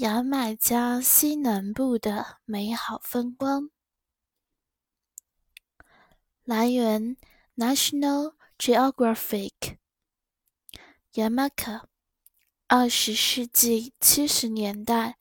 [0.00, 3.68] 牙买加西南部的美好风光。
[6.42, 7.18] 来源
[7.54, 9.76] ：National Geographic。
[11.12, 11.82] 牙买加，
[12.66, 15.18] 二十世纪七十年代，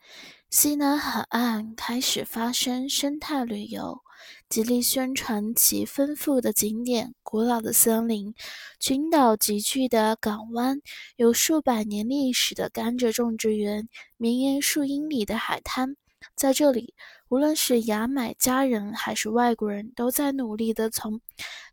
[0.49, 4.01] 西南海岸开始发生生态旅游。
[4.49, 8.33] 极力宣传其丰富的景点、古老的森林、
[8.79, 10.81] 群岛集聚的港湾、
[11.15, 15.95] 有数百年历史的甘蔗种植园、绵延数英里的海滩。
[16.35, 16.93] 在这里，
[17.29, 21.21] 无论是牙买加人还是外国人，都在努力地从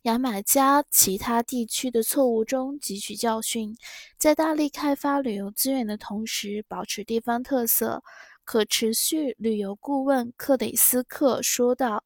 [0.02, 3.76] 牙买加其他地区的错误中汲取教训，
[4.18, 8.04] 在大力开发旅游资源的同时，保持地方特色。
[8.46, 12.04] 可持续旅游顾问克里斯克说道：“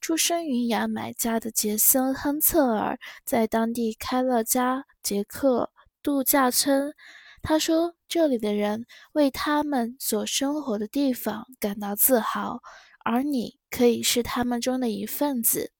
[0.00, 5.70] 出生于牙买加的杰森·亨策尔在当地开了家杰克
[6.02, 6.94] 度假村。
[7.42, 12.60] 他说，这里的人为他们所生活的地方感到自豪，
[13.04, 15.72] 而你可以是他们中的一份子。”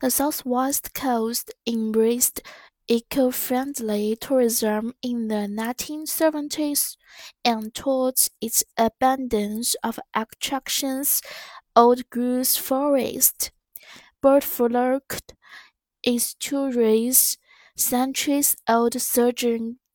[0.00, 2.38] The Southwest Coast embraced.
[2.88, 6.96] Eco-friendly tourism in the 1970s
[7.44, 11.22] and towards its abundance of attractions,
[11.76, 13.52] old growth Forest,
[14.22, 15.34] bird-flocked
[16.06, 17.38] estuaries,
[17.76, 19.00] centuries-old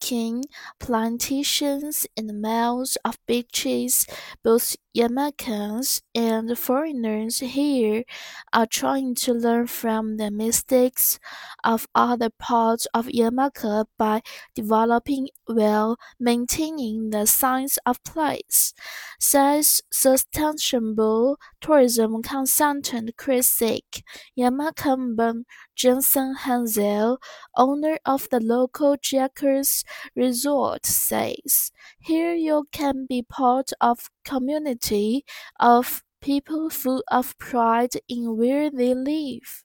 [0.01, 0.45] king
[0.79, 4.07] plantations and miles of beaches,
[4.43, 8.03] both Jamaicans and foreigners here
[8.51, 11.19] are trying to learn from the mistakes
[11.63, 14.21] of other parts of Jamaica by
[14.55, 18.73] developing while maintaining the sense of place,
[19.19, 24.03] says sustainable tourism consultant Chris Sick,
[24.37, 25.45] Jamaican
[25.75, 27.17] Jason Henzell,
[27.55, 29.83] owner of the local Jakes
[30.15, 35.24] Resort says, "Here you can be part of community
[35.58, 39.62] of people full of pride in where they live."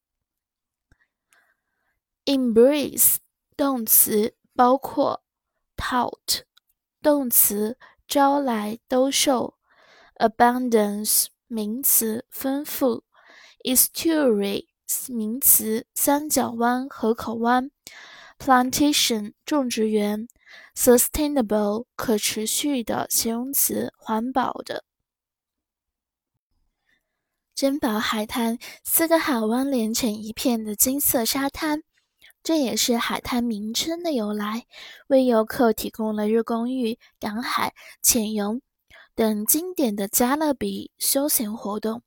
[2.26, 3.18] Embrace
[3.56, 5.22] 动词包括，
[5.76, 6.42] tout
[7.02, 7.78] 动词
[8.08, 9.58] 招来兜售，
[10.16, 13.04] abundance 名词丰富，
[13.64, 14.68] estuary
[15.08, 17.72] 名词三角湾河口湾。
[18.38, 20.30] Plantation 种植园
[20.77, 24.85] ，sustainable 可持续的形容词，环保的。
[27.55, 31.85] 珍宝海滩，四个海湾连成一片的金色沙滩，
[32.43, 34.67] 这也是海滩名称的由来，
[35.07, 37.73] 为游客提供了日光浴、赶海、
[38.03, 38.61] 潜泳
[39.15, 42.03] 等经典的加勒比休闲活动。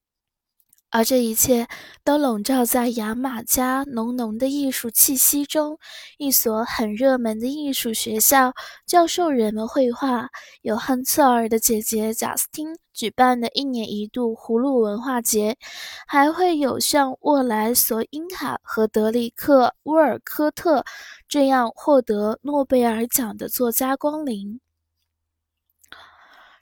[0.89, 1.67] 而这一切
[2.03, 5.77] 都笼罩在牙买加浓浓的艺术气息中。
[6.17, 8.53] 一所很热门的艺术学校
[8.85, 10.29] 教授人们绘画，
[10.61, 15.57] 有亨策尔的姐姐贾斯汀举办的一年一度葫芦文化节，
[16.07, 20.85] 还会有像沃莱索因卡和德里克·沃尔科特
[21.27, 24.59] 这样获得诺贝尔奖的作家光临。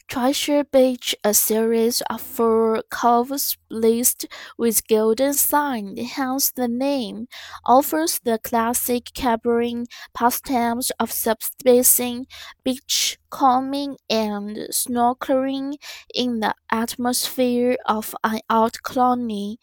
[0.08, 4.26] Treasure Beach, a series of four coves laced
[4.58, 7.28] with golden sand, hence the name,
[7.66, 12.28] offers the classic Caribbean pastimes of subspancing,
[12.64, 15.76] beach combing, and snorkeling
[16.14, 19.58] in the atmosphere of an art colony.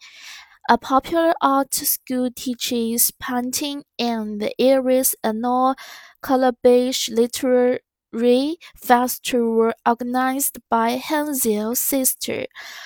[0.69, 5.75] A popular art school teaches painting, and the area's annual
[6.23, 7.79] Calabash Literary
[8.13, 12.45] Re-Festival organized by Henzell's sister,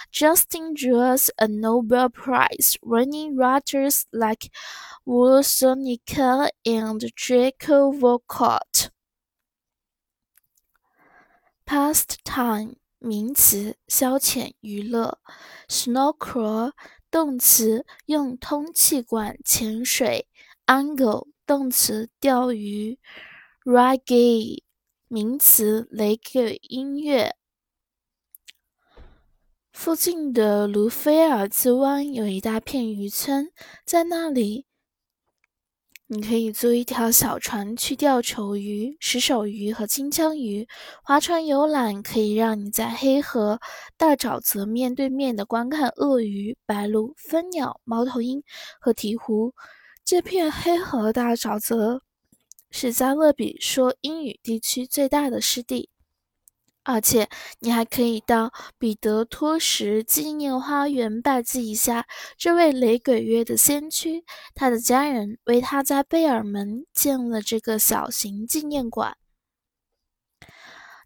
[0.09, 4.49] Justin Jules, a Nobel Prize-winning writers like
[5.05, 8.89] Wole Soyinka and Derek Walcott.
[11.65, 15.19] Pastime 名词，消遣娱乐。
[15.67, 16.71] ；snorkel
[17.11, 20.29] 动词，用通气管潜水。
[20.67, 22.97] ；angle 动词，钓鱼。
[23.65, 24.63] ；reggae
[25.09, 27.33] 名词：雷克音乐。
[29.71, 33.49] 附近的卢菲尔兹湾有一大片渔村，
[33.85, 34.65] 在那里，
[36.07, 40.67] 你可以租一条小船去钓丑鱼、石手鱼和金枪鱼。
[41.01, 43.61] 划船游览可以让你在黑河
[43.95, 48.43] 大沼泽面对面的观看鳄鱼、白鹭、蜂鸟、猫头鹰
[48.81, 49.53] 和鹈鹕。
[50.03, 52.01] 这片黑河大沼泽。
[52.79, 55.89] 是加勒比说英语地区最大的湿地，
[56.83, 57.27] 而且
[57.57, 62.05] 你还可以到彼得托什纪念花园拜祭一下
[62.37, 64.23] 这位雷鬼乐的先驱。
[64.53, 69.17] 他的家人为他在贝尔门建了这个小型纪念馆。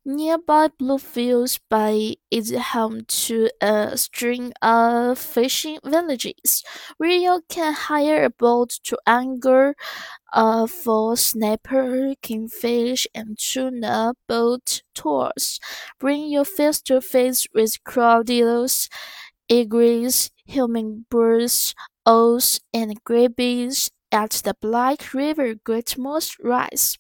[0.06, 6.64] Nearby Bluefields Bay is home to a string of fishing villages,
[6.98, 9.74] where you can hire a boat to angle
[10.34, 15.60] uh, for snapper, kingfish, and tuna boat tours.
[16.00, 18.90] Bring you face to face with crocodiles,
[19.50, 21.76] eagles, hummingbirds,
[22.06, 26.98] owls, and grabies at the Black River Great Morass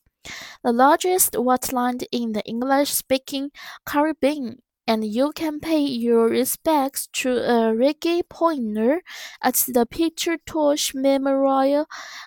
[0.63, 3.51] the largest wetland in the English-speaking
[3.85, 9.01] Caribbean, and you can pay your respects to a reggae pointer
[9.41, 11.85] at the Peter Tosh Memorial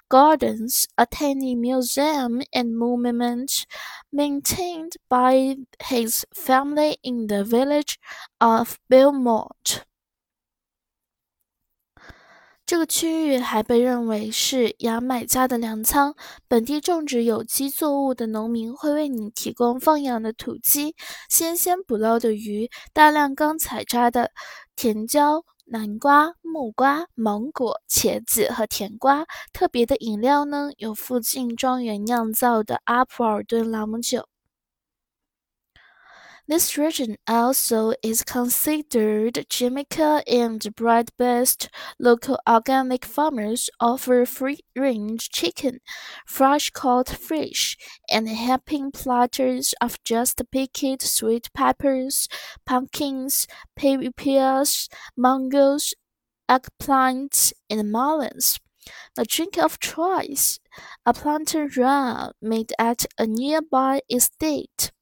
[0.09, 3.67] Gardens, a tiny museum and monument
[4.13, 7.99] maintained by his family in the village
[8.41, 9.85] of Belmont.
[12.67, 16.15] 这个区域还被认为是牙买加的粮仓，
[16.49, 20.97] 本地种植有机作物的农民会为你提供放养的土鸡、
[21.29, 24.31] 新鲜捕捞的鱼、大量刚采摘的
[24.77, 29.27] 甜椒、南瓜、木瓜、芒果、茄子和甜瓜。
[29.53, 34.27] 特别的饮料呢，有附近庄园酿造的阿普尔顿朗姆酒。
[36.47, 41.71] This region also is considered Jamaica and bread-based.
[41.99, 45.81] Local organic farmers offer free-range chicken,
[46.27, 47.79] fresh-caught fish,
[48.11, 52.29] and helping platters of just picked sweet peppers,
[52.67, 55.95] pumpkins, pears, mangoes,
[56.51, 58.61] eggplants, and melons.
[59.17, 60.61] The drink of choice,
[61.07, 64.93] Appleton rum made at a nearby estate.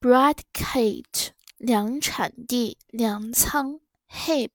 [0.00, 4.50] Brad Kate，粮产地、粮仓，Heap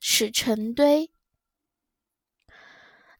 [0.00, 1.10] 使成堆。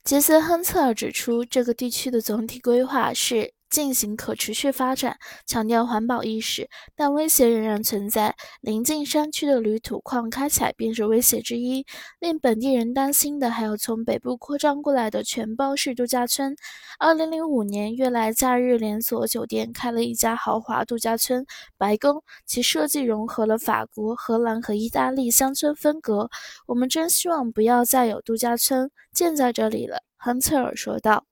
[0.03, 3.53] 杰森·亨策尔指出，这个地区的总体规划是。
[3.71, 8.35] 进行可持续发展，强调环保意识，但威胁仍然存在。
[8.61, 11.87] 临近山区的铝土矿开采便是威胁之一。
[12.19, 16.57] 令本地人担心的还有从北部扩张过来的全包式度假村。
[16.99, 21.47] 2005年，悦来假日连锁酒店开了一家豪华度假村——
[21.79, 26.29] 白宫，其设计融合了法国、荷兰和意大利乡村风格。
[26.67, 31.30] 我们真希望不要再有度假村建在这里了，亨策尔说道。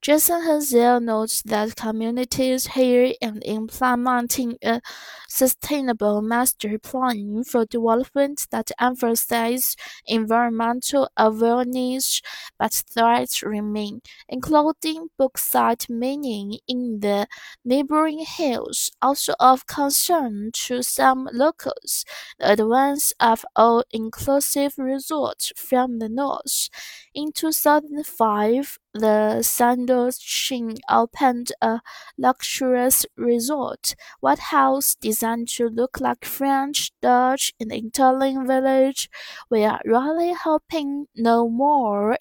[0.00, 4.80] Jason Henzell notes that communities here are implementing a
[5.28, 9.74] sustainable master plan for development that emphasizes
[10.06, 12.22] environmental awareness,
[12.58, 17.26] but threats remain, including bauxite mining in the
[17.64, 22.04] neighboring hills, also of concern to some locals.
[22.38, 26.68] The advance of all-inclusive resorts from the north.
[27.14, 31.80] In 2005, the Sandals Indochine opened a
[32.18, 39.08] luxurious resort white house designed to look like French, Dutch, and Italian village.
[39.50, 42.18] We are really hoping no more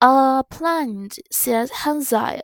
[0.00, 2.40] are planned, said Henzell.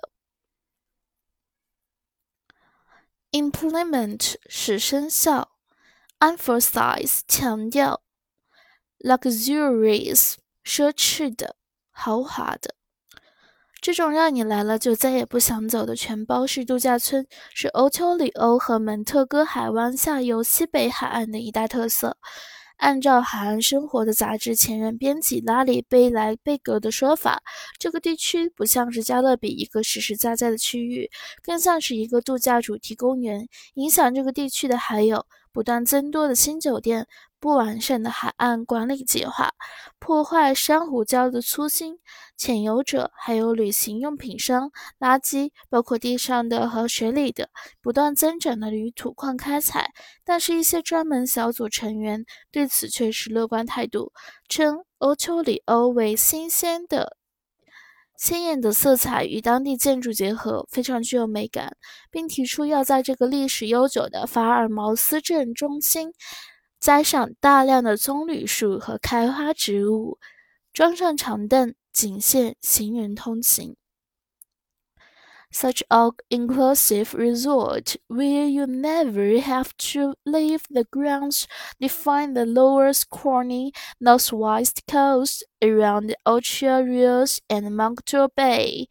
[3.33, 5.53] Implement 是生效
[6.21, 8.03] ，emphasize 强调
[9.01, 10.35] ，luxurious
[10.65, 11.57] 奢侈的、
[11.91, 12.78] 豪华的。
[13.81, 22.17] 这种让你来了就再也不想走的全包式度假村，是欧丘里欧和蒙特哥海湾下游西北海岸的一大特色。
[22.77, 27.43] 按照《海岸生活》的杂志前任编辑拉里·贝莱贝格的说法，
[27.79, 31.11] 这个地区不像是加勒比一个实实在在的区域，
[31.43, 33.49] 更像是一个度假主题公园。
[33.75, 35.27] 影响这个地区的还有
[35.59, 37.09] 不断增多的新酒店。
[37.41, 39.51] 不完善的海岸管理计划，
[39.99, 41.99] 破坏珊瑚礁的粗心，
[42.37, 47.49] 潜游者，还有旅行用品商，垃圾，包括地上的和水里的，
[47.81, 49.93] 不断增长的铝土矿开采。
[50.25, 54.13] 但是，一些专门小组成员对此却持乐观态度，
[54.49, 57.17] 称欧丘里欧为新鲜的、
[58.19, 61.77] 鲜艳的色彩与当地建筑结合，非常具有美感，
[62.11, 66.13] 并提出要在这个历史悠久的法尔茅斯镇中心。
[66.81, 70.19] 栽上大量的棕榈树和开花植物，
[70.73, 73.77] 装上长凳，仅限行人通行。
[75.51, 81.45] Such an inclusive resort where you never have to leave the grounds
[81.81, 88.87] define the lower Corny northwest coast around the Ocho Rios and Montego Bay.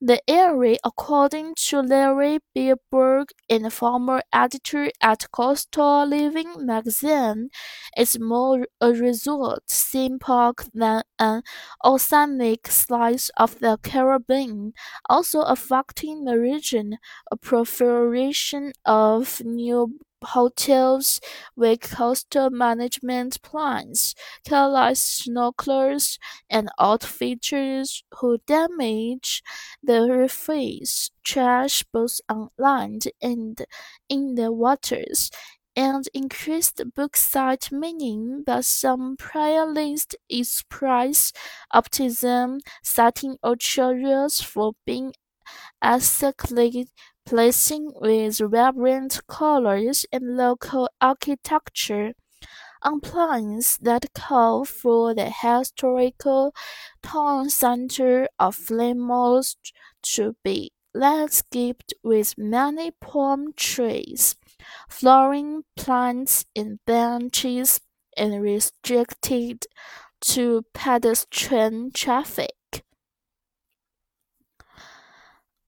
[0.00, 7.50] The area, according to Larry Bleiberg, a former editor at Coastal Living magazine,
[7.96, 11.42] is more a resort theme park than an
[11.84, 14.72] authentic slice of the Caribbean,
[15.08, 16.98] also affecting the region,
[17.30, 21.20] a proliferation of new hotels
[21.56, 24.14] with coastal management plans,
[24.44, 26.18] careless snorkelers,
[26.50, 29.42] and outfitters who damage
[29.82, 33.64] the reefs, trash both on land and
[34.08, 35.30] in the waters,
[35.74, 41.32] and increased bauxite mining that some prior list its express
[41.72, 45.14] optimism, citing Rios for being
[45.84, 46.88] aesthetically
[47.26, 52.14] pleasing with vibrant colors and local architecture
[52.82, 56.54] on plans that call for the historical
[57.02, 59.54] town center of Falmouth
[60.02, 64.36] to be landscaped with many palm trees,
[64.88, 67.80] flowering plants and benches,
[68.16, 69.64] and restricted
[70.20, 72.52] to pedestrian traffic.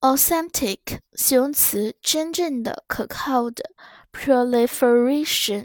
[0.04, 3.70] Authentic 形容词，真正的、可靠的。
[4.12, 5.64] Proliferation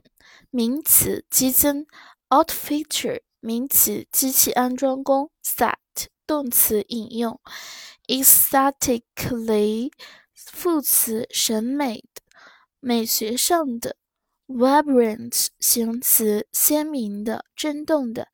[0.50, 1.86] 名词，激增。
[2.30, 5.30] Outfitter 名词，机器安装工。
[5.44, 5.76] Set
[6.26, 7.42] 动词，引用。
[8.08, 9.92] Aesthetically
[10.34, 12.22] 副词，审美的、
[12.80, 13.98] 美学上的。
[14.48, 18.30] Vibrant 形容词，鲜明的、震动的。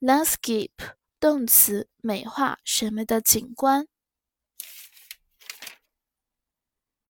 [0.00, 0.70] Landscape
[1.20, 3.86] 动词，美化什么的景观。